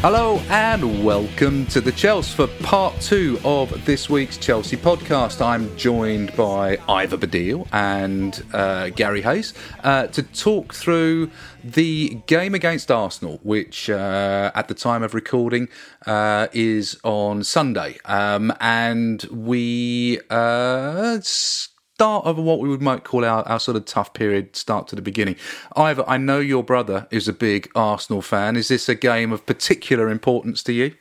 Hello 0.00 0.36
and 0.48 1.04
welcome 1.04 1.66
to 1.66 1.80
the 1.80 1.90
Chelsea 1.90 2.32
for 2.36 2.46
part 2.62 3.00
two 3.00 3.36
of 3.44 3.84
this 3.84 4.08
week's 4.08 4.36
Chelsea 4.36 4.76
podcast. 4.76 5.44
I'm 5.44 5.76
joined 5.76 6.36
by 6.36 6.78
Ivor 6.88 7.16
Baddiel 7.16 7.66
and 7.72 8.40
uh, 8.52 8.90
Garry 8.90 9.22
Hayes 9.22 9.54
uh, 9.82 10.06
to 10.06 10.22
talk 10.22 10.72
through 10.72 11.32
the 11.64 12.10
game 12.28 12.54
against 12.54 12.92
Arsenal, 12.92 13.40
which 13.42 13.90
uh, 13.90 14.52
at 14.54 14.68
the 14.68 14.74
time 14.74 15.02
of 15.02 15.14
recording 15.14 15.68
uh, 16.06 16.46
is 16.52 16.96
on 17.02 17.42
Sunday. 17.42 17.98
Um, 18.04 18.52
and 18.60 19.24
we 19.24 20.20
uh, 20.30 21.18
start 21.98 22.24
of 22.26 22.38
what 22.38 22.60
we 22.60 22.68
would 22.68 22.80
might 22.80 23.02
call 23.02 23.24
our, 23.24 23.42
our 23.48 23.58
sort 23.58 23.76
of 23.76 23.84
tough 23.84 24.14
period 24.14 24.54
start 24.54 24.86
to 24.86 24.94
the 24.94 25.02
beginning. 25.02 25.34
Ivor, 25.74 26.04
I 26.06 26.16
know 26.16 26.38
your 26.38 26.62
brother 26.62 27.08
is 27.10 27.26
a 27.26 27.32
big 27.32 27.68
Arsenal 27.74 28.22
fan. 28.22 28.54
Is 28.54 28.68
this 28.68 28.88
a 28.88 28.94
game 28.94 29.32
of 29.32 29.44
particular 29.46 30.08
importance 30.08 30.62
to 30.62 30.72
you? 30.72 30.94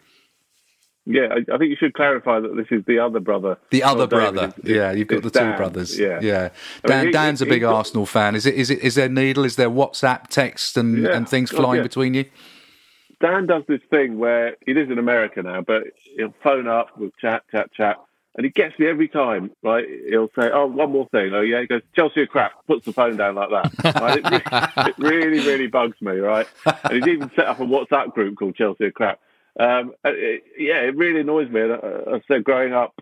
Yeah, 1.05 1.27
I, 1.29 1.53
I 1.53 1.57
think 1.59 1.69
you 1.69 1.75
should 1.75 1.93
clarify 1.93 2.39
that 2.39 2.55
this 2.55 2.65
is 2.71 2.83
the 2.87 2.97
other 2.97 3.19
brother. 3.19 3.59
The 3.69 3.83
other 3.83 4.07
brother, 4.07 4.51
yeah. 4.63 4.91
You've 4.91 5.07
got 5.07 5.21
the 5.21 5.29
Dan. 5.29 5.51
two 5.51 5.57
brothers. 5.57 5.99
Yeah, 5.99 6.19
yeah. 6.19 6.49
Dan, 6.83 6.91
I 6.91 6.97
mean, 6.97 7.05
he, 7.05 7.11
Dan's 7.11 7.41
a 7.43 7.45
big 7.45 7.61
got, 7.61 7.75
Arsenal 7.75 8.07
fan. 8.07 8.33
Is 8.33 8.47
it? 8.47 8.55
Is 8.55 8.71
it? 8.71 8.79
Is 8.79 8.95
there 8.95 9.07
needle? 9.07 9.45
Is 9.45 9.55
there 9.55 9.69
WhatsApp 9.69 10.29
text 10.29 10.77
and, 10.77 11.03
yeah, 11.03 11.15
and 11.15 11.29
things 11.29 11.53
oh, 11.53 11.57
flying 11.57 11.77
yeah. 11.77 11.83
between 11.83 12.15
you? 12.15 12.25
Dan 13.21 13.45
does 13.45 13.63
this 13.67 13.81
thing 13.91 14.17
where 14.17 14.57
he 14.65 14.73
lives 14.73 14.89
in 14.89 14.97
America 14.97 15.43
now, 15.43 15.61
but 15.61 15.83
he'll 16.17 16.33
phone 16.43 16.67
up, 16.67 16.89
we'll 16.97 17.11
chat, 17.21 17.43
chat, 17.51 17.71
chat, 17.71 17.97
and 18.37 18.45
he 18.45 18.51
gets 18.51 18.77
me 18.77 18.87
every 18.87 19.07
time, 19.07 19.51
right? 19.63 19.85
He'll 20.07 20.29
say, 20.39 20.51
"Oh, 20.53 20.67
one 20.67 20.91
more 20.91 21.07
thing." 21.09 21.33
Oh, 21.33 21.41
yeah. 21.41 21.61
He 21.61 21.67
goes, 21.67 21.81
"Chelsea 21.95 22.21
are 22.21 22.27
crap." 22.27 22.53
Puts 22.67 22.85
the 22.85 22.93
phone 22.93 23.17
down 23.17 23.33
like 23.35 23.49
that. 23.49 23.95
Right? 23.99 24.21
It, 24.23 24.43
it, 24.87 24.97
really, 24.99 25.39
really 25.39 25.67
bugs 25.67 25.99
me, 26.01 26.13
right? 26.17 26.47
And 26.65 26.93
he's 26.93 27.07
even 27.07 27.31
set 27.35 27.47
up 27.47 27.59
a 27.59 27.63
WhatsApp 27.63 28.13
group 28.13 28.37
called 28.37 28.55
Chelsea 28.55 28.85
are 28.85 28.91
crap. 28.91 29.19
Um, 29.59 29.93
it, 30.05 30.43
yeah, 30.55 30.81
it 30.81 30.95
really 30.95 31.21
annoys 31.21 31.49
me. 31.49 31.61
I, 31.61 32.15
I 32.15 32.21
said 32.27 32.43
growing 32.43 32.73
up, 32.73 32.93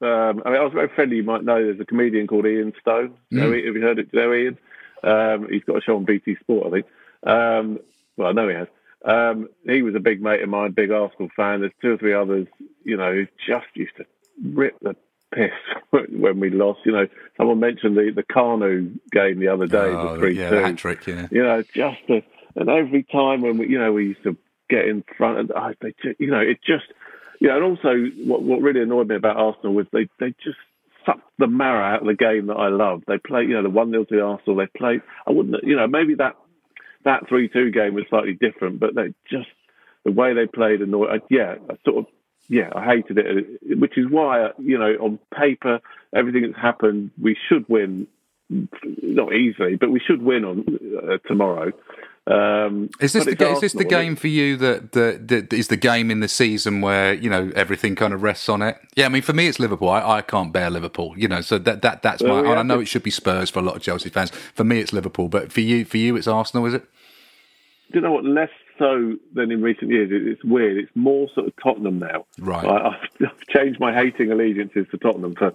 um, 0.00 0.42
I 0.44 0.50
mean, 0.50 0.60
I 0.60 0.64
was 0.64 0.72
very 0.72 0.88
friendly. 0.94 1.16
You 1.16 1.24
might 1.24 1.44
know 1.44 1.62
there's 1.62 1.80
a 1.80 1.84
comedian 1.84 2.28
called 2.28 2.46
Ian 2.46 2.72
Stone. 2.80 3.16
Mm. 3.32 3.66
Have 3.66 3.74
you 3.74 3.82
heard 3.82 3.98
it? 3.98 4.14
know 4.14 4.32
Ian? 4.32 4.58
Um, 5.02 5.48
he's 5.50 5.64
got 5.64 5.78
a 5.78 5.80
show 5.80 5.96
on 5.96 6.04
BT 6.04 6.36
Sport, 6.36 6.68
I 6.68 6.70
think. 6.70 6.86
Um, 7.24 7.80
well, 8.16 8.28
I 8.28 8.32
know 8.32 8.48
he 8.48 8.54
has. 8.54 8.68
Um, 9.04 9.48
he 9.64 9.82
was 9.82 9.94
a 9.94 10.00
big 10.00 10.22
mate 10.22 10.42
of 10.42 10.48
mine, 10.48 10.70
big 10.70 10.90
Arsenal 10.90 11.30
fan. 11.36 11.60
There's 11.60 11.72
two 11.82 11.92
or 11.92 11.98
three 11.98 12.14
others, 12.14 12.46
you 12.84 12.96
know, 12.96 13.12
who 13.12 13.26
just 13.46 13.66
used 13.74 13.96
to 13.96 14.06
rip 14.52 14.78
the 14.80 14.96
piss 15.32 15.52
when 16.10 16.40
we 16.40 16.50
lost. 16.50 16.80
You 16.84 16.92
know, 16.92 17.06
someone 17.36 17.60
mentioned 17.60 17.96
the 17.96 18.12
the 18.14 18.22
Kanu 18.22 18.98
game 19.10 19.40
the 19.40 19.48
other 19.48 19.66
day, 19.66 19.78
oh, 19.78 20.14
the 20.14 20.18
three 20.18 20.38
yeah, 20.38 20.50
two. 20.50 20.76
trick, 20.76 21.06
yeah. 21.06 21.28
You 21.30 21.42
know, 21.42 21.62
just 21.62 22.00
a, 22.08 22.22
and 22.56 22.68
every 22.68 23.02
time 23.04 23.42
when 23.42 23.58
we, 23.58 23.68
you 23.68 23.78
know, 23.78 23.92
we 23.92 24.06
used 24.08 24.22
to 24.22 24.36
get 24.70 24.86
in 24.86 25.04
front, 25.16 25.38
and 25.38 25.52
oh, 25.54 25.72
they, 25.80 25.94
you 26.18 26.30
know, 26.30 26.40
it 26.40 26.58
just, 26.64 26.84
you 27.40 27.48
know, 27.48 27.56
and 27.56 27.64
also 27.64 27.94
what 28.24 28.42
what 28.42 28.60
really 28.60 28.82
annoyed 28.82 29.08
me 29.08 29.16
about 29.16 29.36
Arsenal 29.36 29.74
was 29.74 29.86
they 29.92 30.08
they 30.20 30.34
just 30.44 30.58
sucked 31.04 31.28
the 31.38 31.46
marrow 31.46 31.84
out 31.84 32.00
of 32.00 32.06
the 32.06 32.14
game 32.14 32.46
that 32.46 32.54
I 32.54 32.68
love. 32.68 33.02
They 33.06 33.18
played, 33.18 33.48
you 33.48 33.54
know, 33.54 33.62
the 33.62 33.70
one 33.70 33.90
0 33.90 34.04
to 34.04 34.20
Arsenal. 34.20 34.56
They 34.56 34.78
played. 34.78 35.02
I 35.26 35.32
wouldn't, 35.32 35.64
you 35.64 35.76
know, 35.76 35.86
maybe 35.86 36.14
that 36.16 36.36
that 37.04 37.28
three 37.28 37.48
two 37.48 37.70
game 37.70 37.94
was 37.94 38.04
slightly 38.08 38.34
different, 38.34 38.80
but 38.80 38.94
they 38.94 39.14
just 39.30 39.48
the 40.04 40.12
way 40.12 40.34
they 40.34 40.46
played 40.46 40.80
annoyed. 40.80 41.10
Uh, 41.10 41.24
yeah, 41.30 41.56
I 41.68 41.76
sort 41.84 41.98
of 41.98 42.06
yeah, 42.48 42.70
I 42.74 42.84
hated 42.84 43.18
it, 43.18 43.78
which 43.78 43.96
is 43.96 44.06
why, 44.08 44.50
you 44.58 44.78
know, 44.78 44.92
on 45.00 45.18
paper, 45.36 45.80
everything 46.14 46.42
that's 46.42 46.60
happened, 46.60 47.10
we 47.20 47.36
should 47.48 47.68
win, 47.68 48.06
not 48.50 49.34
easily, 49.34 49.76
but 49.76 49.90
we 49.90 50.00
should 50.00 50.22
win 50.22 50.44
on 50.44 50.78
uh, 51.02 51.18
tomorrow. 51.26 51.72
Um, 52.26 52.88
is 53.00 53.12
this 53.12 53.26
the 53.26 53.50
is 53.50 53.60
this 53.60 53.72
the 53.74 53.84
game 53.84 54.16
for 54.16 54.28
you 54.28 54.56
that, 54.56 54.92
that, 54.92 55.28
that 55.28 55.52
is 55.52 55.68
the 55.68 55.76
game 55.76 56.10
in 56.10 56.20
the 56.20 56.28
season 56.28 56.80
where 56.80 57.12
you 57.12 57.28
know 57.28 57.52
everything 57.54 57.94
kind 57.96 58.14
of 58.14 58.22
rests 58.22 58.48
on 58.48 58.62
it? 58.62 58.78
Yeah, 58.94 59.04
I 59.04 59.08
mean 59.10 59.20
for 59.20 59.34
me 59.34 59.46
it's 59.46 59.60
Liverpool. 59.60 59.90
I, 59.90 60.18
I 60.18 60.22
can't 60.22 60.50
bear 60.50 60.70
Liverpool, 60.70 61.12
you 61.18 61.28
know. 61.28 61.42
So 61.42 61.58
that 61.58 61.82
that 61.82 62.02
that's 62.02 62.22
my. 62.22 62.40
I 62.40 62.62
know 62.62 62.80
it 62.80 62.86
should 62.86 63.02
be 63.02 63.10
Spurs 63.10 63.50
for 63.50 63.58
a 63.58 63.62
lot 63.62 63.76
of 63.76 63.82
Chelsea 63.82 64.08
fans. 64.08 64.30
For 64.30 64.64
me 64.64 64.80
it's 64.80 64.94
Liverpool, 64.94 65.28
but 65.28 65.52
for 65.52 65.60
you 65.60 65.84
for 65.84 65.98
you 65.98 66.16
it's 66.16 66.26
Arsenal, 66.26 66.64
is 66.64 66.72
it? 66.72 66.88
Do 67.94 68.00
you 68.00 68.06
know 68.06 68.10
what? 68.10 68.24
Less 68.24 68.50
so 68.76 69.14
than 69.34 69.52
in 69.52 69.62
recent 69.62 69.88
years. 69.88 70.10
It's 70.10 70.42
weird. 70.42 70.78
It's 70.78 70.90
more 70.96 71.28
sort 71.32 71.46
of 71.46 71.52
Tottenham 71.62 72.00
now. 72.00 72.26
Right. 72.40 72.64
I, 72.64 72.98
have 73.20 73.38
changed 73.48 73.78
my 73.78 73.94
hating 73.94 74.32
allegiances 74.32 74.88
to 74.90 74.98
Tottenham 74.98 75.36
for 75.36 75.52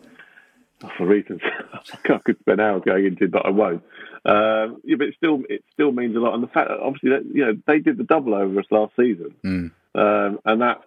for 0.96 1.06
reasons 1.06 1.42
I 2.06 2.18
could 2.20 2.40
spend 2.40 2.62
hours 2.62 2.84
going 2.86 3.08
into, 3.08 3.28
but 3.28 3.46
I 3.46 3.50
won't. 3.50 3.84
Uh, 4.24 4.70
yeah, 4.86 4.96
but 4.98 5.08
it 5.08 5.16
still 5.18 5.42
it 5.50 5.66
still 5.74 5.92
means 5.92 6.16
a 6.16 6.20
lot. 6.20 6.34
And 6.34 6.42
the 6.42 6.48
fact, 6.48 6.70
that 6.70 6.80
obviously, 6.80 7.10
that 7.10 7.26
you 7.26 7.46
know 7.46 7.58
they 7.68 7.80
did 7.80 7.98
the 7.98 8.06
double 8.06 8.34
over 8.34 8.58
us 8.58 8.66
last 8.72 8.96
season, 8.96 9.36
mm. 9.44 9.72
um, 9.96 10.40
and 10.46 10.62
that 10.62 10.82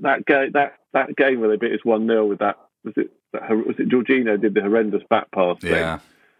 that 0.00 0.24
game 0.24 0.52
that 0.52 0.78
that 0.94 1.14
game 1.16 1.40
where 1.40 1.50
they 1.50 1.56
beat 1.56 1.74
us 1.74 1.84
one 1.84 2.06
0 2.06 2.24
with 2.24 2.38
that 2.38 2.58
was 2.82 2.94
it 2.96 3.10
was 3.34 3.74
it 3.78 3.90
Jorginho 3.90 4.40
did 4.40 4.54
the 4.54 4.62
horrendous 4.62 5.02
back 5.10 5.30
pass 5.32 5.58
yeah. 5.60 5.98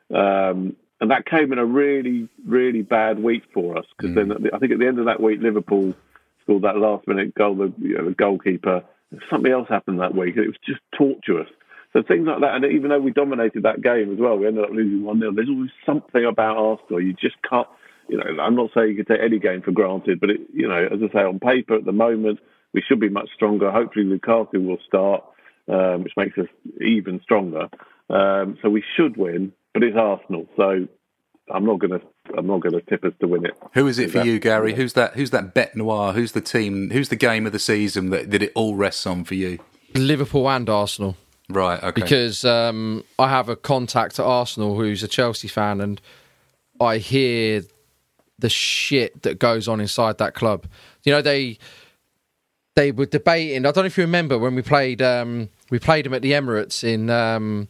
thing. 0.08 0.18
Um, 0.18 0.76
and 1.04 1.10
that 1.10 1.26
came 1.26 1.52
in 1.52 1.58
a 1.58 1.66
really, 1.66 2.30
really 2.46 2.80
bad 2.80 3.22
week 3.22 3.42
for 3.52 3.76
us 3.76 3.84
because 3.94 4.16
mm. 4.16 4.28
then 4.28 4.50
I 4.54 4.58
think 4.58 4.72
at 4.72 4.78
the 4.78 4.86
end 4.86 4.98
of 4.98 5.04
that 5.04 5.20
week, 5.20 5.38
Liverpool 5.42 5.92
scored 6.42 6.62
that 6.62 6.78
last 6.78 7.06
minute 7.06 7.34
goal. 7.34 7.56
The, 7.56 7.74
you 7.78 7.98
know, 7.98 8.06
the 8.06 8.14
goalkeeper. 8.14 8.82
Something 9.28 9.52
else 9.52 9.68
happened 9.68 10.00
that 10.00 10.14
week. 10.14 10.38
It 10.38 10.46
was 10.46 10.56
just 10.64 10.80
torturous. 10.96 11.50
So 11.92 12.02
things 12.02 12.26
like 12.26 12.40
that, 12.40 12.54
and 12.54 12.64
even 12.64 12.88
though 12.88 13.00
we 13.00 13.12
dominated 13.12 13.64
that 13.64 13.82
game 13.82 14.14
as 14.14 14.18
well, 14.18 14.38
we 14.38 14.46
ended 14.46 14.64
up 14.64 14.70
losing 14.70 15.04
one 15.04 15.20
0 15.20 15.32
There's 15.32 15.50
always 15.50 15.70
something 15.84 16.24
about 16.24 16.56
Arsenal 16.56 17.02
you 17.02 17.12
just 17.12 17.36
can't. 17.48 17.68
You 18.08 18.16
know, 18.16 18.42
I'm 18.42 18.56
not 18.56 18.70
saying 18.74 18.88
you 18.88 19.04
can 19.04 19.16
take 19.16 19.22
any 19.22 19.38
game 19.38 19.60
for 19.60 19.72
granted, 19.72 20.20
but 20.20 20.30
it, 20.30 20.40
you 20.54 20.66
know, 20.66 20.88
as 20.90 21.00
I 21.02 21.12
say, 21.12 21.22
on 21.22 21.38
paper 21.38 21.74
at 21.74 21.84
the 21.84 21.92
moment 21.92 22.40
we 22.72 22.82
should 22.88 22.98
be 22.98 23.10
much 23.10 23.28
stronger. 23.34 23.70
Hopefully, 23.70 24.06
Lukaku 24.06 24.66
will 24.66 24.78
start, 24.86 25.22
um, 25.68 26.02
which 26.02 26.14
makes 26.16 26.38
us 26.38 26.48
even 26.80 27.20
stronger. 27.22 27.68
Um, 28.08 28.56
so 28.62 28.70
we 28.70 28.82
should 28.96 29.18
win 29.18 29.52
but 29.74 29.82
it's 29.82 29.96
Arsenal, 29.96 30.46
so 30.56 30.86
I'm 31.52 31.66
not 31.66 31.80
going 31.80 32.00
to. 32.00 32.06
I'm 32.38 32.46
not 32.46 32.60
going 32.60 32.72
to 32.72 32.80
tip 32.80 33.04
us 33.04 33.12
to 33.20 33.28
win 33.28 33.44
it. 33.44 33.52
Who 33.74 33.86
is 33.86 33.98
it 33.98 34.10
for 34.10 34.24
you, 34.24 34.38
Garry? 34.38 34.74
Who's 34.74 34.94
that? 34.94 35.14
Who's 35.14 35.30
that 35.30 35.54
bête 35.54 35.74
noire? 35.74 36.14
Who's 36.14 36.32
the 36.32 36.40
team? 36.40 36.90
Who's 36.90 37.10
the 37.10 37.16
game 37.16 37.44
of 37.44 37.52
the 37.52 37.58
season 37.58 38.10
that, 38.10 38.30
that 38.30 38.42
it 38.42 38.52
all 38.54 38.76
rests 38.76 39.06
on 39.06 39.24
for 39.24 39.34
you? 39.34 39.58
Liverpool 39.94 40.48
and 40.48 40.70
Arsenal. 40.70 41.16
Right. 41.50 41.82
Okay. 41.82 42.00
Because 42.00 42.44
um, 42.44 43.04
I 43.18 43.28
have 43.28 43.50
a 43.50 43.56
contact 43.56 44.18
at 44.18 44.24
Arsenal 44.24 44.76
who's 44.76 45.02
a 45.02 45.08
Chelsea 45.08 45.48
fan, 45.48 45.80
and 45.82 46.00
I 46.80 46.98
hear 46.98 47.62
the 48.38 48.48
shit 48.48 49.22
that 49.22 49.38
goes 49.38 49.68
on 49.68 49.80
inside 49.80 50.18
that 50.18 50.34
club. 50.34 50.66
You 51.02 51.12
know 51.12 51.20
they 51.20 51.58
they 52.74 52.92
were 52.92 53.06
debating. 53.06 53.66
I 53.66 53.72
don't 53.72 53.84
know 53.84 53.86
if 53.86 53.98
you 53.98 54.04
remember 54.04 54.38
when 54.38 54.54
we 54.54 54.62
played 54.62 55.02
um, 55.02 55.50
we 55.70 55.78
played 55.78 56.06
them 56.06 56.14
at 56.14 56.22
the 56.22 56.32
Emirates 56.32 56.82
in 56.82 57.10
um, 57.10 57.68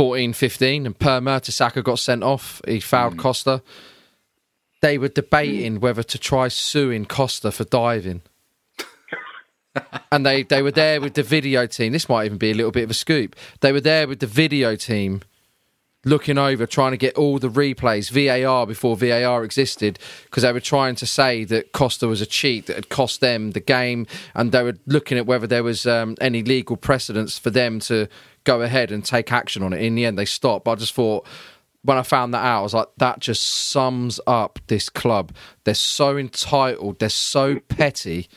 14 0.00 0.32
15, 0.32 0.86
and 0.86 0.98
Per 0.98 1.20
Mertesacker 1.20 1.84
got 1.84 1.98
sent 1.98 2.22
off. 2.22 2.62
He 2.66 2.80
fouled 2.80 3.16
mm. 3.16 3.18
Costa. 3.18 3.60
They 4.80 4.96
were 4.96 5.08
debating 5.08 5.76
mm. 5.76 5.80
whether 5.82 6.02
to 6.02 6.18
try 6.18 6.48
suing 6.48 7.04
Costa 7.04 7.52
for 7.52 7.64
diving. 7.64 8.22
and 10.10 10.24
they, 10.24 10.42
they 10.42 10.62
were 10.62 10.70
there 10.70 11.02
with 11.02 11.12
the 11.12 11.22
video 11.22 11.66
team. 11.66 11.92
This 11.92 12.08
might 12.08 12.24
even 12.24 12.38
be 12.38 12.50
a 12.50 12.54
little 12.54 12.72
bit 12.72 12.84
of 12.84 12.90
a 12.90 12.94
scoop. 12.94 13.36
They 13.60 13.72
were 13.72 13.80
there 13.82 14.08
with 14.08 14.20
the 14.20 14.26
video 14.26 14.74
team 14.74 15.20
looking 16.06 16.38
over, 16.38 16.66
trying 16.66 16.92
to 16.92 16.96
get 16.96 17.14
all 17.16 17.38
the 17.38 17.50
replays, 17.50 18.10
VAR 18.10 18.66
before 18.66 18.96
VAR 18.96 19.44
existed, 19.44 19.98
because 20.24 20.44
they 20.44 20.52
were 20.52 20.60
trying 20.60 20.94
to 20.94 21.04
say 21.04 21.44
that 21.44 21.72
Costa 21.72 22.08
was 22.08 22.22
a 22.22 22.26
cheat 22.26 22.66
that 22.66 22.76
had 22.76 22.88
cost 22.88 23.20
them 23.20 23.50
the 23.50 23.60
game, 23.60 24.06
and 24.34 24.50
they 24.50 24.62
were 24.62 24.78
looking 24.86 25.18
at 25.18 25.26
whether 25.26 25.46
there 25.46 25.62
was 25.62 25.86
um, 25.86 26.16
any 26.22 26.42
legal 26.42 26.78
precedence 26.78 27.38
for 27.38 27.50
them 27.50 27.80
to 27.80 28.08
go 28.44 28.62
ahead 28.62 28.90
and 28.90 29.04
take 29.04 29.32
action 29.32 29.62
on 29.62 29.72
it. 29.72 29.82
In 29.82 29.94
the 29.94 30.04
end, 30.04 30.18
they 30.18 30.24
stopped. 30.24 30.64
But 30.64 30.72
I 30.72 30.74
just 30.76 30.94
thought 30.94 31.26
when 31.82 31.96
I 31.96 32.02
found 32.02 32.34
that 32.34 32.44
out, 32.44 32.60
I 32.60 32.62
was 32.62 32.74
like, 32.74 32.88
that 32.98 33.20
just 33.20 33.42
sums 33.42 34.20
up 34.26 34.58
this 34.66 34.88
club. 34.88 35.32
They're 35.64 35.74
so 35.74 36.16
entitled, 36.16 36.98
they're 36.98 37.08
so 37.08 37.60
petty, 37.60 38.28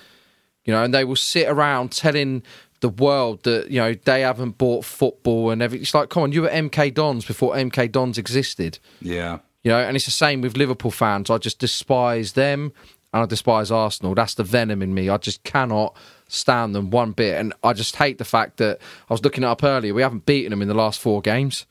you 0.64 0.74
know, 0.74 0.84
and 0.84 0.94
they 0.94 1.04
will 1.04 1.16
sit 1.16 1.48
around 1.48 1.92
telling 1.92 2.44
the 2.80 2.90
world 2.90 3.44
that 3.44 3.72
you 3.72 3.80
know 3.80 3.94
they 3.94 4.22
haven't 4.22 4.58
bought 4.58 4.86
football 4.86 5.50
and 5.50 5.62
everything. 5.62 5.84
It's 5.84 5.94
like, 5.94 6.10
come 6.10 6.24
on, 6.24 6.32
you 6.32 6.44
were 6.44 6.50
MK 6.50 6.94
Dons 6.94 7.26
before 7.26 7.56
MK 7.56 7.92
Dons 7.92 8.18
existed. 8.18 8.80
Yeah. 9.02 9.40
You 9.64 9.72
know, 9.72 9.80
and 9.80 9.96
it's 9.96 10.06
the 10.06 10.12
same 10.12 10.42
with 10.42 10.58
Liverpool 10.58 10.92
fans. 10.92 11.30
I 11.30 11.38
just 11.38 11.60
despise 11.60 12.34
them 12.34 12.74
and 13.14 13.22
I 13.22 13.26
despise 13.28 13.70
Arsenal. 13.70 14.16
That's 14.16 14.34
the 14.34 14.44
venom 14.44 14.82
in 14.82 14.94
me. 14.94 15.08
I 15.08 15.18
just 15.18 15.44
cannot 15.44 15.96
stand 16.28 16.74
them 16.74 16.90
one 16.90 17.12
bit. 17.12 17.40
And 17.40 17.54
I 17.64 17.74
just 17.74 17.96
hate 17.98 18.18
the 18.18 18.26
fact 18.26 18.58
that 18.58 18.80
I 19.08 19.14
was 19.14 19.24
looking 19.24 19.44
it 19.44 19.48
up 19.48 19.64
earlier. 19.64 19.94
We 19.94 20.02
haven't 20.02 20.26
beaten 20.26 20.50
them 20.50 20.64
in 20.64 20.68
the 20.68 20.74
last 20.74 21.00
four 21.00 21.22
games. 21.22 21.68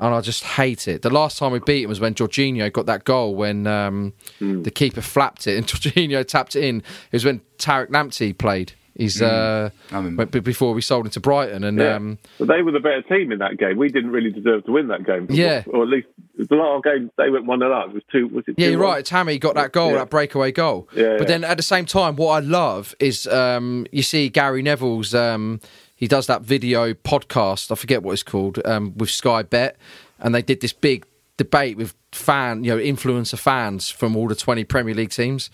And 0.00 0.14
I 0.14 0.20
just 0.20 0.44
hate 0.44 0.88
it. 0.88 1.02
The 1.02 1.10
last 1.10 1.38
time 1.38 1.52
we 1.52 1.58
beat 1.58 1.82
them 1.82 1.88
was 1.88 2.00
when 2.00 2.14
Jorginho 2.14 2.72
got 2.72 2.86
that 2.86 3.04
goal 3.04 3.34
when 3.34 3.66
um, 3.66 4.14
the 4.62 4.70
keeper 4.70 5.02
flapped 5.02 5.46
it 5.46 5.56
and 5.56 5.66
Jorginho 5.66 6.24
tapped 6.26 6.56
it 6.56 6.64
in. 6.64 6.78
It 6.78 6.84
was 7.12 7.24
when 7.24 7.40
Tariq 7.58 7.88
Lamptey 7.88 8.36
played. 8.36 8.72
He's 8.98 9.22
uh, 9.22 9.70
I 9.92 9.96
remember. 9.96 10.26
before 10.40 10.74
we 10.74 10.82
sold 10.82 11.06
him 11.06 11.12
to 11.12 11.20
Brighton, 11.20 11.62
and 11.64 11.78
Yeah. 11.78 11.94
um, 11.94 12.18
but 12.38 12.48
they 12.48 12.60
were 12.62 12.72
the 12.72 12.80
better 12.80 13.00
team 13.02 13.30
in 13.32 13.38
that 13.38 13.56
game. 13.56 13.78
We 13.78 13.88
didn't 13.88 14.10
really 14.10 14.30
deserve 14.30 14.64
to 14.66 14.72
win 14.72 14.88
that 14.88 15.06
game. 15.06 15.28
Yeah. 15.30 15.62
Or 15.68 15.84
at 15.84 15.88
least 15.88 16.08
the 16.36 16.56
last 16.56 16.82
game 16.84 17.10
they 17.16 17.30
went 17.30 17.46
one 17.46 17.60
0 17.60 17.72
up. 17.72 17.88
It 17.90 17.94
was 17.94 18.02
two. 18.12 18.26
Was 18.28 18.44
it? 18.48 18.56
Yeah, 18.58 18.66
2-1? 18.66 18.70
you're 18.72 18.80
right. 18.80 19.04
Tammy 19.04 19.38
got 19.38 19.54
that 19.54 19.72
goal, 19.72 19.92
Yeah. 19.92 19.98
that 19.98 20.10
breakaway 20.10 20.50
goal. 20.52 20.88
Yeah, 20.94 21.12
but 21.16 21.20
yeah. 21.22 21.24
then 21.28 21.44
at 21.44 21.56
the 21.56 21.62
same 21.62 21.86
time, 21.86 22.16
what 22.16 22.30
I 22.32 22.40
love 22.40 22.94
is 22.98 23.26
um, 23.28 23.86
you 23.92 24.02
see 24.02 24.28
Gary 24.28 24.62
Neville's. 24.62 25.14
Um, 25.14 25.60
he 25.94 26.06
does 26.08 26.26
that 26.26 26.42
video 26.42 26.92
podcast. 26.92 27.70
I 27.70 27.76
forget 27.76 28.02
what 28.02 28.12
it's 28.12 28.22
called 28.24 28.58
um, 28.64 28.94
with 28.96 29.10
Sky 29.10 29.42
Bet, 29.44 29.76
and 30.18 30.34
they 30.34 30.42
did 30.42 30.60
this 30.60 30.72
big 30.72 31.06
debate 31.36 31.76
with 31.76 31.94
fan, 32.10 32.64
you 32.64 32.74
know, 32.76 32.82
influencer 32.82 33.38
fans 33.38 33.90
from 33.90 34.16
all 34.16 34.26
the 34.26 34.34
20 34.34 34.64
Premier 34.64 34.94
League 34.94 35.10
teams. 35.10 35.50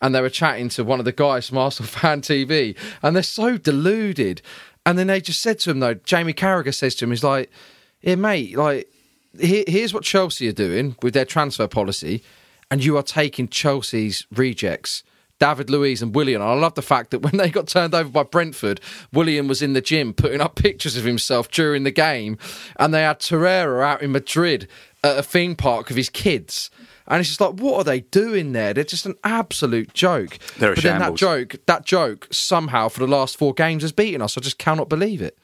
And 0.00 0.14
they 0.14 0.20
were 0.20 0.30
chatting 0.30 0.68
to 0.70 0.84
one 0.84 0.98
of 0.98 1.04
the 1.04 1.12
guys 1.12 1.48
from 1.48 1.58
Arsenal 1.58 1.88
Fan 1.90 2.20
TV, 2.20 2.76
and 3.02 3.16
they're 3.16 3.22
so 3.22 3.58
deluded. 3.58 4.42
And 4.86 4.98
then 4.98 5.08
they 5.08 5.20
just 5.20 5.42
said 5.42 5.58
to 5.60 5.70
him, 5.70 5.80
though, 5.80 5.94
Jamie 5.94 6.32
Carragher 6.32 6.74
says 6.74 6.94
to 6.96 7.04
him, 7.04 7.10
he's 7.10 7.24
like, 7.24 7.50
"Here, 7.98 8.16
mate, 8.16 8.56
like, 8.56 8.90
here, 9.38 9.64
here's 9.66 9.92
what 9.92 10.04
Chelsea 10.04 10.48
are 10.48 10.52
doing 10.52 10.96
with 11.02 11.14
their 11.14 11.24
transfer 11.24 11.66
policy, 11.66 12.22
and 12.70 12.84
you 12.84 12.96
are 12.96 13.02
taking 13.02 13.48
Chelsea's 13.48 14.26
rejects." 14.30 15.02
David 15.38 15.70
Luiz 15.70 16.02
and 16.02 16.14
Willian. 16.14 16.42
I 16.42 16.52
love 16.54 16.74
the 16.74 16.82
fact 16.82 17.10
that 17.10 17.20
when 17.20 17.36
they 17.36 17.48
got 17.48 17.68
turned 17.68 17.94
over 17.94 18.08
by 18.08 18.24
Brentford, 18.24 18.80
Willian 19.12 19.46
was 19.48 19.62
in 19.62 19.72
the 19.72 19.80
gym 19.80 20.12
putting 20.12 20.40
up 20.40 20.56
pictures 20.56 20.96
of 20.96 21.04
himself 21.04 21.50
during 21.50 21.84
the 21.84 21.90
game, 21.90 22.38
and 22.76 22.92
they 22.92 23.02
had 23.02 23.20
Torreira 23.20 23.84
out 23.84 24.02
in 24.02 24.12
Madrid 24.12 24.68
at 25.04 25.18
a 25.18 25.22
theme 25.22 25.54
park 25.54 25.88
with 25.88 25.96
his 25.96 26.10
kids. 26.10 26.70
And 27.08 27.20
it's 27.20 27.28
just 27.28 27.40
like, 27.40 27.54
what 27.54 27.76
are 27.76 27.84
they 27.84 28.00
doing 28.00 28.52
there? 28.52 28.74
They're 28.74 28.84
just 28.84 29.06
an 29.06 29.16
absolute 29.24 29.94
joke. 29.94 30.38
They're 30.58 30.72
a 30.72 30.74
but 30.74 30.84
then 30.84 30.98
that 31.00 31.14
joke, 31.14 31.56
that 31.66 31.84
joke, 31.84 32.28
somehow 32.30 32.88
for 32.88 33.00
the 33.00 33.06
last 33.06 33.36
four 33.38 33.54
games 33.54 33.82
has 33.82 33.92
beaten 33.92 34.20
us. 34.20 34.36
I 34.36 34.40
just 34.40 34.58
cannot 34.58 34.88
believe 34.88 35.22
it. 35.22 35.38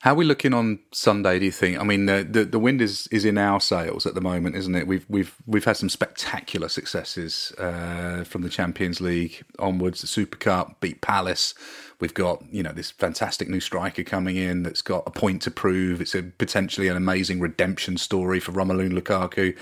How 0.00 0.12
are 0.12 0.16
we 0.16 0.24
looking 0.24 0.54
on 0.54 0.78
Sunday? 0.92 1.40
Do 1.40 1.44
you 1.44 1.50
think? 1.50 1.80
I 1.80 1.82
mean, 1.82 2.06
the 2.06 2.24
the, 2.28 2.44
the 2.44 2.58
wind 2.60 2.80
is, 2.80 3.08
is 3.08 3.24
in 3.24 3.36
our 3.36 3.60
sails 3.60 4.06
at 4.06 4.14
the 4.14 4.20
moment, 4.20 4.54
isn't 4.54 4.74
it? 4.76 4.86
We've 4.86 5.04
we've 5.08 5.34
we've 5.44 5.64
had 5.64 5.76
some 5.76 5.88
spectacular 5.88 6.68
successes 6.68 7.52
uh, 7.58 8.22
from 8.22 8.42
the 8.42 8.48
Champions 8.48 9.00
League 9.00 9.42
onwards. 9.58 10.00
The 10.00 10.06
Super 10.06 10.36
Cup 10.36 10.78
beat 10.80 11.00
Palace. 11.00 11.52
We've 11.98 12.14
got 12.14 12.44
you 12.52 12.62
know 12.62 12.70
this 12.70 12.92
fantastic 12.92 13.48
new 13.48 13.58
striker 13.58 14.04
coming 14.04 14.36
in 14.36 14.62
that's 14.62 14.82
got 14.82 15.02
a 15.04 15.10
point 15.10 15.42
to 15.42 15.50
prove. 15.50 16.00
It's 16.00 16.14
a 16.14 16.22
potentially 16.22 16.86
an 16.86 16.96
amazing 16.96 17.40
redemption 17.40 17.96
story 17.96 18.38
for 18.38 18.52
Romelu 18.52 18.96
Lukaku. 18.96 19.56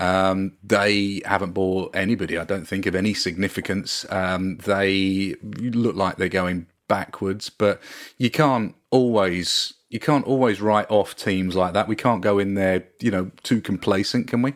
Um, 0.00 0.52
they 0.62 1.20
haven't 1.24 1.50
bought 1.50 1.96
anybody, 1.96 2.38
I 2.38 2.44
don't 2.44 2.66
think, 2.66 2.86
of 2.86 2.94
any 2.94 3.12
significance. 3.12 4.06
Um, 4.08 4.58
they 4.58 5.34
look 5.42 5.96
like 5.96 6.16
they're 6.16 6.28
going 6.28 6.68
backwards, 6.90 7.48
but 7.50 7.80
you 8.18 8.30
can't 8.30 8.74
always 8.90 9.74
you 9.88 10.00
can't 10.00 10.26
always 10.26 10.60
write 10.60 10.90
off 10.90 11.14
teams 11.16 11.54
like 11.54 11.72
that. 11.72 11.88
We 11.88 11.96
can't 11.96 12.20
go 12.20 12.38
in 12.38 12.54
there, 12.54 12.84
you 13.00 13.10
know, 13.10 13.30
too 13.42 13.60
complacent, 13.60 14.26
can 14.28 14.42
we? 14.42 14.54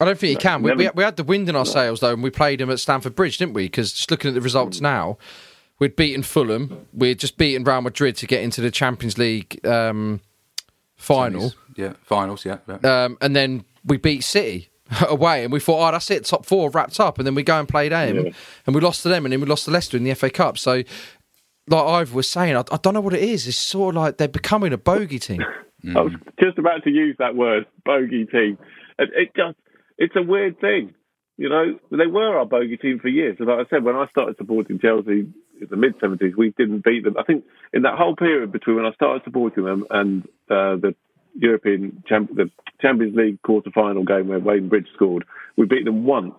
I 0.00 0.04
don't 0.06 0.18
think 0.18 0.30
you 0.30 0.38
can. 0.38 0.62
We, 0.62 0.72
we, 0.72 0.88
we 0.94 1.02
had 1.04 1.16
the 1.16 1.24
wind 1.24 1.48
in 1.48 1.56
our 1.56 1.66
sails 1.66 2.00
though, 2.00 2.14
and 2.14 2.22
we 2.22 2.30
played 2.30 2.60
them 2.60 2.70
at 2.70 2.80
Stamford 2.80 3.14
Bridge, 3.14 3.38
didn't 3.38 3.54
we? 3.54 3.64
Because 3.64 3.92
just 3.92 4.10
looking 4.10 4.28
at 4.28 4.34
the 4.34 4.40
results 4.40 4.80
now, 4.80 5.18
we'd 5.78 5.96
beaten 5.96 6.22
Fulham, 6.22 6.86
we'd 6.94 7.18
just 7.18 7.36
beaten 7.36 7.64
Real 7.64 7.82
Madrid 7.82 8.16
to 8.18 8.26
get 8.26 8.42
into 8.42 8.60
the 8.60 8.70
Champions 8.70 9.18
League 9.18 9.64
um, 9.66 10.20
final, 10.96 11.52
Yeah, 11.76 11.94
finals. 12.02 12.44
Yeah, 12.44 12.58
yeah. 12.68 13.04
um, 13.04 13.18
and 13.20 13.36
then 13.36 13.64
we 13.84 13.96
beat 13.98 14.22
City 14.24 14.69
away, 15.08 15.44
and 15.44 15.52
we 15.52 15.60
thought, 15.60 15.88
oh, 15.88 15.92
that's 15.92 16.10
it, 16.10 16.24
top 16.24 16.46
four 16.46 16.70
wrapped 16.70 16.98
up, 17.00 17.18
and 17.18 17.26
then 17.26 17.34
we 17.34 17.42
go 17.42 17.58
and 17.58 17.68
play 17.68 17.88
them, 17.88 18.26
Yeah. 18.26 18.32
and 18.66 18.74
we 18.74 18.80
lost 18.80 19.02
to 19.02 19.08
them, 19.08 19.24
and 19.24 19.32
then 19.32 19.40
we 19.40 19.46
lost 19.46 19.64
to 19.66 19.70
Leicester 19.70 19.96
in 19.96 20.04
the 20.04 20.14
FA 20.14 20.30
Cup. 20.30 20.58
So, 20.58 20.82
like 21.68 21.84
Ivor 21.84 22.14
was 22.16 22.28
saying, 22.28 22.56
I, 22.56 22.60
I 22.72 22.78
don't 22.82 22.94
know 22.94 23.00
what 23.00 23.14
it 23.14 23.22
is. 23.22 23.46
It's 23.46 23.56
sort 23.58 23.94
of 23.94 24.02
like 24.02 24.16
they're 24.18 24.28
becoming 24.28 24.72
a 24.72 24.78
bogey 24.78 25.18
team. 25.18 25.42
I 25.96 26.00
was 26.00 26.12
just 26.40 26.58
about 26.58 26.82
to 26.84 26.90
use 26.90 27.16
that 27.18 27.36
word, 27.36 27.66
bogey 27.84 28.26
team. 28.26 28.58
It, 28.98 29.10
it 29.14 29.30
just, 29.36 29.56
it's 29.96 30.14
a 30.16 30.22
weird 30.22 30.60
thing. 30.60 30.94
You 31.38 31.48
know, 31.48 31.78
they 31.90 32.06
were 32.06 32.36
our 32.38 32.44
bogey 32.44 32.76
team 32.76 32.98
for 32.98 33.08
years. 33.08 33.36
And 33.38 33.48
like 33.48 33.66
I 33.66 33.70
said, 33.70 33.82
when 33.84 33.96
I 33.96 34.06
started 34.08 34.36
supporting 34.36 34.78
Chelsea 34.78 35.20
in 35.60 35.68
the 35.70 35.76
mid 35.76 35.98
70s, 35.98 36.36
we 36.36 36.50
didn't 36.58 36.84
beat 36.84 37.04
them. 37.04 37.16
I 37.18 37.22
think 37.22 37.44
in 37.72 37.82
that 37.82 37.96
whole 37.96 38.14
period 38.14 38.52
between 38.52 38.76
when 38.76 38.84
I 38.84 38.92
started 38.92 39.22
supporting 39.24 39.64
them 39.64 39.86
and 39.90 40.22
uh, 40.50 40.76
the 40.76 40.94
European 41.38 42.02
champ- 42.08 42.34
the 42.34 42.50
Champions 42.80 43.16
League 43.16 43.42
quarter 43.42 43.70
final 43.70 44.04
game 44.04 44.28
where 44.28 44.38
Wayne 44.38 44.68
Bridge 44.68 44.88
scored, 44.94 45.24
we 45.56 45.66
beat 45.66 45.84
them 45.84 46.04
once. 46.04 46.34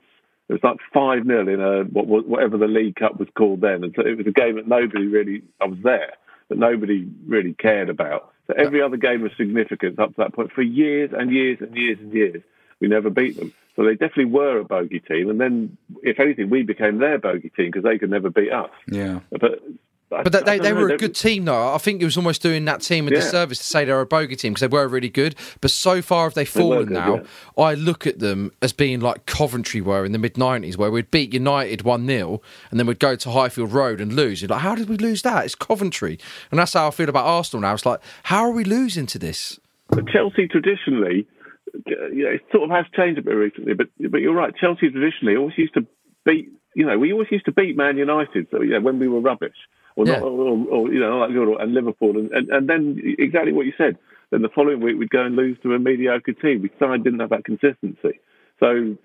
It 0.50 0.54
was 0.54 0.64
like 0.64 0.78
5 0.94 1.26
0 1.26 1.48
in 1.48 1.62
a, 1.62 1.84
what, 1.84 2.08
what- 2.08 2.28
whatever 2.28 2.58
the 2.58 2.68
League 2.68 2.96
Cup 2.96 3.20
was 3.20 3.30
called 3.38 3.62
then. 3.62 3.84
And 3.84 3.94
so 3.96 4.06
it 4.06 4.18
was 4.18 4.28
a 4.28 4.32
game 4.32 4.56
that 4.56 4.68
nobody 4.68 5.06
really, 5.08 5.44
I 5.62 5.66
was 5.66 5.80
there, 5.84 6.14
but 6.50 6.58
nobody 6.58 7.08
really 7.26 7.54
cared 7.54 7.90
about. 7.90 8.34
So 8.48 8.54
every 8.58 8.82
other 8.82 8.98
game 8.98 9.24
of 9.26 9.32
significance 9.38 9.98
up 10.00 10.10
to 10.10 10.16
that 10.18 10.34
point 10.34 10.52
for 10.52 10.62
years 10.62 11.12
and 11.18 11.32
years 11.32 11.60
and 11.62 11.76
years 11.76 12.00
and 12.00 12.12
years, 12.12 12.42
we 12.82 12.88
never 12.88 13.10
beat 13.10 13.38
them. 13.38 13.54
So 13.78 13.86
they 13.86 13.92
definitely 13.94 14.26
were 14.26 14.58
a 14.60 14.66
bogey 14.66 15.00
team. 15.00 15.30
And 15.30 15.40
then, 15.40 15.78
if 16.04 16.20
anything, 16.20 16.50
we 16.50 16.64
became 16.64 16.98
their 16.98 17.18
bogey 17.18 17.50
team 17.56 17.68
because 17.68 17.84
they 17.84 17.98
could 17.98 18.10
never 18.10 18.30
beat 18.30 18.52
us. 18.52 18.70
yeah. 18.88 19.20
But, 19.30 19.62
But 20.12 20.46
they, 20.46 20.60
they, 20.60 20.74
were 20.74 20.90
a 20.90 20.98
good 20.98 21.16
team, 21.16 21.46
though. 21.46 21.74
I 21.74 21.78
think 21.78 22.02
it 22.02 22.06
was 22.06 22.18
almost 22.18 22.42
doing 22.42 22.66
that 22.66 22.82
team 22.82 23.08
a 23.08 23.12
Yeah. 23.12 23.22
disservice 23.22 23.60
to 23.60 23.64
say 23.64 23.86
they're 23.86 24.02
a 24.02 24.06
bogey 24.06 24.36
team 24.36 24.52
because 24.52 24.70
they 24.70 24.76
were 24.76 24.86
really 24.86 25.08
good. 25.08 25.36
But 25.62 25.72
so 25.72 26.02
far, 26.02 26.26
have 26.26 26.34
they 26.34 26.44
fallen 26.44 26.88
good, 26.88 26.94
now? 26.94 27.16
yeah. 27.16 27.64
I 27.64 27.76
look 27.76 28.06
at 28.06 28.20
them 28.20 28.52
as 28.62 28.74
being 28.74 29.00
like 29.00 29.26
Coventry 29.26 29.80
were 29.80 30.04
in 30.04 30.12
the 30.12 30.20
mid 30.20 30.34
90s, 30.34 30.76
where 30.76 30.92
we'd 30.92 31.12
beat 31.12 31.34
United 31.34 31.84
1 31.84 32.06
0 32.06 32.42
and 32.70 32.80
then 32.80 32.88
we'd 32.88 33.00
go 33.00 33.16
to 33.16 33.32
Highfield 33.32 33.72
Road 33.72 34.02
and 34.02 34.12
lose. 34.12 34.42
You're 34.42 34.50
like, 34.50 34.60
how 34.60 34.76
did 34.76 34.90
we 34.90 34.98
lose 34.98 35.22
that? 35.22 35.46
It's 35.46 35.56
Coventry. 35.56 36.20
And 36.52 36.60
that's 36.60 36.74
how 36.74 36.88
I 36.90 36.92
feel 36.92 37.08
about 37.08 37.26
Arsenal 37.26 37.62
now. 37.62 37.74
It's 37.74 37.86
like, 37.86 38.02
how 38.24 38.44
are 38.44 38.52
we 38.52 38.66
losing 38.66 39.06
to 39.08 39.18
this? 39.20 39.62
But 39.88 40.10
Chelsea 40.10 40.48
traditionally, 40.48 41.26
uh, 41.74 42.08
you 42.08 42.26
know, 42.26 42.32
it 42.32 42.42
sort 42.52 42.64
of 42.64 42.70
has 42.72 42.86
changed 42.94 43.18
a 43.20 43.22
bit 43.22 43.32
recently. 43.32 43.74
But 43.76 43.88
but 44.10 44.20
you're 44.20 44.34
right. 44.34 44.54
Chelsea 44.56 44.90
traditionally 44.90 45.38
always 45.38 45.58
used 45.58 45.74
to 45.76 45.86
beat. 46.26 46.50
You 46.76 46.86
know, 46.86 46.98
we 47.00 47.14
always 47.14 47.30
used 47.32 47.46
to 47.46 47.52
beat 47.54 47.78
Man 47.78 47.98
United. 47.98 48.48
So 48.52 48.62
yeah, 48.62 48.80
when 48.80 49.00
we 49.00 49.08
were 49.08 49.20
rubbish, 49.20 49.56
or 49.96 50.06
Yeah. 50.06 50.20
not, 50.20 50.24
or, 50.24 50.30
or, 50.30 50.68
or 50.68 50.94
you 50.94 51.00
know, 51.00 51.20
like 51.20 51.32
good, 51.32 51.60
and 51.60 51.74
Liverpool, 51.74 52.18
and, 52.18 52.32
and 52.32 52.50
and 52.50 52.70
then 52.70 53.02
exactly 53.20 53.54
what 53.54 53.66
you 53.66 53.74
said. 53.78 53.98
Then 54.30 54.42
the 54.42 54.50
following 54.50 54.80
week 54.80 54.98
we'd 54.98 55.10
go 55.10 55.24
and 55.24 55.36
lose 55.36 55.58
to 55.64 55.74
a 55.74 55.80
mediocre 55.80 56.34
team. 56.34 56.62
We 56.62 56.72
side 56.80 57.04
didn't 57.04 57.20
have 57.20 57.32
that 57.32 57.44
consistency. 57.44 58.20
So 58.60 58.96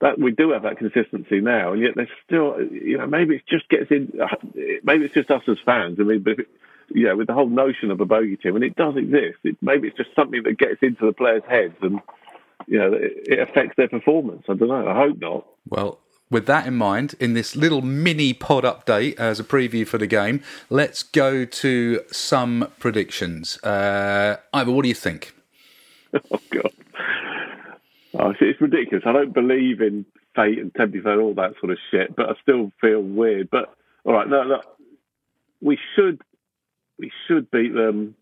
that 0.00 0.18
we 0.18 0.32
do 0.32 0.50
have 0.50 0.64
that 0.64 0.78
consistency 0.78 1.40
now, 1.40 1.72
and 1.72 1.82
yet 1.82 1.92
there's 1.94 2.08
still, 2.26 2.60
you 2.60 2.98
know, 2.98 3.06
maybe 3.06 3.36
it 3.36 3.42
just 3.48 3.68
gets 3.68 3.90
in. 3.90 4.12
Maybe 4.82 5.04
it's 5.04 5.14
just 5.14 5.30
us 5.30 5.42
as 5.48 5.56
fans. 5.64 5.98
I 6.00 6.02
mean, 6.02 6.22
but 6.22 6.32
if 6.32 6.38
it, 6.40 6.48
you 6.92 7.04
know, 7.04 7.16
with 7.16 7.28
the 7.28 7.34
whole 7.34 7.48
notion 7.48 7.90
of 7.90 8.00
a 8.00 8.04
bogey 8.04 8.36
team, 8.36 8.56
and 8.56 8.64
it 8.64 8.76
does 8.76 8.96
exist. 8.96 9.38
It, 9.44 9.56
maybe 9.62 9.88
it's 9.88 9.96
just 9.96 10.14
something 10.14 10.42
that 10.42 10.58
gets 10.58 10.82
into 10.82 11.06
the 11.06 11.12
players' 11.12 11.42
heads, 11.48 11.76
and 11.80 12.00
you 12.66 12.78
know, 12.78 12.92
it, 12.92 13.12
it 13.26 13.38
affects 13.38 13.76
their 13.76 13.88
performance. 13.88 14.44
I 14.48 14.54
don't 14.54 14.68
know. 14.68 14.86
I 14.88 14.94
hope 14.94 15.18
not. 15.18 15.46
Well, 15.68 16.00
with 16.34 16.46
that 16.46 16.66
in 16.66 16.74
mind, 16.74 17.14
in 17.20 17.32
this 17.34 17.54
little 17.54 17.80
mini 17.80 18.34
pod 18.34 18.64
update 18.64 19.14
as 19.20 19.38
a 19.38 19.44
preview 19.44 19.86
for 19.86 19.98
the 19.98 20.06
game, 20.08 20.42
let's 20.68 21.04
go 21.04 21.44
to 21.44 22.00
some 22.10 22.72
predictions. 22.80 23.56
Uh, 23.62 24.38
Ivor, 24.52 24.72
what 24.72 24.82
do 24.82 24.88
you 24.88 24.94
think? 24.94 25.32
Oh 26.30 26.38
God, 26.50 26.72
oh, 28.14 28.30
it's, 28.30 28.38
it's 28.40 28.60
ridiculous. 28.60 29.02
I 29.04 29.12
don't 29.12 29.34
believe 29.34 29.80
in 29.80 30.06
fate 30.36 30.60
and 30.60 30.72
tempi 30.72 30.98
and 30.98 31.20
all 31.20 31.34
that 31.34 31.54
sort 31.58 31.72
of 31.72 31.78
shit, 31.90 32.14
but 32.14 32.28
I 32.28 32.34
still 32.40 32.70
feel 32.80 33.00
weird. 33.00 33.50
But 33.50 33.74
all 34.04 34.12
right, 34.12 34.28
no, 34.28 34.44
no, 34.44 34.60
we 35.60 35.76
should, 35.96 36.22
we 37.00 37.10
should 37.26 37.50
beat 37.50 37.74
them. 37.74 38.14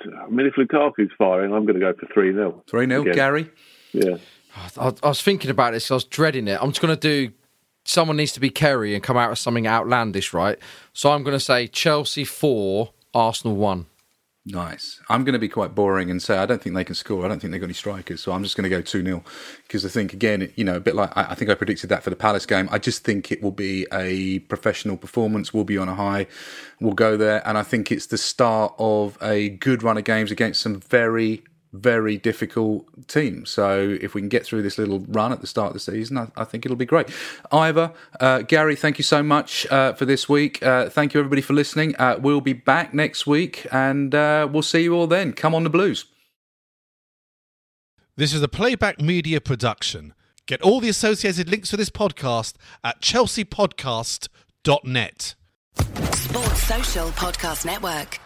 I 0.00 0.28
mean, 0.28 0.46
if 0.46 0.54
Lukaku's 0.54 1.10
firing, 1.18 1.52
I'm 1.52 1.66
going 1.66 1.74
to 1.74 1.80
go 1.80 1.92
for 1.92 2.06
three 2.14 2.32
0 2.32 2.62
3 2.70 2.86
0, 2.86 3.04
Garry? 3.14 3.50
Yeah. 3.92 4.18
I, 4.56 4.92
I 5.02 5.08
was 5.08 5.22
thinking 5.22 5.50
about 5.50 5.72
this, 5.72 5.90
I 5.90 5.94
was 5.94 6.04
dreading 6.04 6.48
it. 6.48 6.58
I'm 6.60 6.70
just 6.70 6.80
going 6.80 6.94
to 6.94 7.00
do 7.00 7.32
someone 7.84 8.16
needs 8.16 8.32
to 8.32 8.40
be 8.40 8.50
Kerry 8.50 8.94
and 8.94 9.02
come 9.02 9.16
out 9.16 9.30
with 9.30 9.38
something 9.38 9.66
outlandish, 9.66 10.32
right? 10.32 10.58
So 10.92 11.12
I'm 11.12 11.22
going 11.22 11.36
to 11.36 11.44
say 11.44 11.66
Chelsea 11.66 12.24
four, 12.24 12.92
Arsenal 13.14 13.56
one. 13.56 13.86
Nice. 14.46 15.00
I'm 15.10 15.22
going 15.24 15.34
to 15.34 15.38
be 15.38 15.50
quite 15.50 15.74
boring 15.74 16.10
and 16.10 16.22
say 16.22 16.38
I 16.38 16.46
don't 16.46 16.62
think 16.62 16.74
they 16.74 16.84
can 16.84 16.94
score. 16.94 17.24
I 17.24 17.28
don't 17.28 17.40
think 17.40 17.52
they've 17.52 17.60
got 17.60 17.66
any 17.66 17.74
strikers, 17.74 18.22
so 18.22 18.32
I'm 18.32 18.42
just 18.42 18.56
going 18.56 18.62
to 18.62 18.70
go 18.70 18.80
2 18.80 19.04
0. 19.04 19.22
Because 19.62 19.84
I 19.84 19.90
think, 19.90 20.14
again, 20.14 20.50
you 20.56 20.64
know, 20.64 20.76
a 20.76 20.80
bit 20.80 20.94
like 20.94 21.14
I, 21.14 21.34
think 21.34 21.50
I 21.50 21.54
predicted 21.54 21.90
that 21.90 22.02
for 22.02 22.08
the 22.08 22.16
Palace 22.16 22.46
game. 22.46 22.66
I 22.72 22.78
just 22.78 23.04
think 23.04 23.30
it 23.30 23.42
will 23.42 23.50
be 23.50 23.86
a 23.92 24.38
professional 24.40 24.96
performance. 24.96 25.52
We'll 25.52 25.64
be 25.64 25.76
on 25.76 25.90
a 25.90 25.94
high. 25.94 26.26
We'll 26.80 26.94
go 26.94 27.18
there. 27.18 27.46
And 27.46 27.58
I 27.58 27.62
think 27.62 27.92
it's 27.92 28.06
the 28.06 28.16
start 28.16 28.74
of 28.78 29.18
a 29.22 29.50
good 29.50 29.82
run 29.82 29.98
of 29.98 30.04
games 30.04 30.30
against 30.30 30.62
some 30.62 30.80
very, 30.80 31.42
very 31.72 32.16
difficult 32.16 32.86
team. 33.08 33.46
So 33.46 33.96
if 34.00 34.14
we 34.14 34.20
can 34.20 34.28
get 34.28 34.44
through 34.44 34.62
this 34.62 34.78
little 34.78 35.00
run 35.00 35.32
at 35.32 35.40
the 35.40 35.46
start 35.46 35.68
of 35.68 35.74
the 35.74 35.80
season, 35.80 36.18
I, 36.18 36.28
I 36.36 36.44
think 36.44 36.66
it'll 36.66 36.76
be 36.76 36.84
great. 36.84 37.08
Ivor, 37.52 37.92
uh, 38.18 38.42
Garry, 38.42 38.74
thank 38.76 38.98
you 38.98 39.04
so 39.04 39.22
much 39.22 39.66
uh, 39.70 39.92
for 39.92 40.04
this 40.04 40.28
week. 40.28 40.60
Uh, 40.62 40.90
thank 40.90 41.14
you 41.14 41.20
everybody 41.20 41.42
for 41.42 41.52
listening. 41.52 41.94
Uh, 41.96 42.18
we'll 42.20 42.40
be 42.40 42.52
back 42.52 42.92
next 42.92 43.24
week, 43.26 43.66
and 43.70 44.14
uh, 44.14 44.48
we'll 44.50 44.62
see 44.62 44.82
you 44.82 44.94
all 44.94 45.06
then. 45.06 45.32
Come 45.32 45.54
on 45.54 45.64
the 45.64 45.70
Blues. 45.70 46.06
This 48.16 48.34
is 48.34 48.42
a 48.42 48.48
playback 48.48 49.00
media 49.00 49.40
production. 49.40 50.14
Get 50.46 50.60
all 50.62 50.80
the 50.80 50.88
associated 50.88 51.48
links 51.48 51.70
for 51.70 51.76
this 51.76 51.90
podcast 51.90 52.54
at 52.82 53.00
chelseapodcast.net. 53.00 55.34
Sports 56.12 56.62
Social 56.64 57.06
Podcast 57.10 57.64
Network. 57.64 58.18